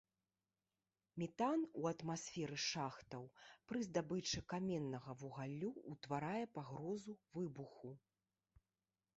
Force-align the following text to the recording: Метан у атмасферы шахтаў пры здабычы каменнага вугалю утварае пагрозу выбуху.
Метан 1.23 1.65
у 1.81 1.83
атмасферы 1.89 2.57
шахтаў 2.69 3.27
пры 3.73 3.83
здабычы 3.89 4.43
каменнага 4.55 5.15
вугалю 5.21 5.71
утварае 5.93 6.45
пагрозу 6.57 7.13
выбуху. 7.37 7.95